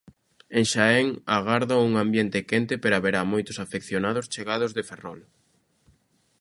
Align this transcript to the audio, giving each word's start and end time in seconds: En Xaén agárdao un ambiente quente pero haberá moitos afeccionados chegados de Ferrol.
En 0.57 0.65
Xaén 0.71 1.07
agárdao 1.37 1.81
un 1.89 1.93
ambiente 2.05 2.39
quente 2.49 2.73
pero 2.81 2.95
haberá 2.97 3.21
moitos 3.33 3.57
afeccionados 3.65 4.29
chegados 4.33 4.71
de 4.73 4.83
Ferrol. 4.89 5.19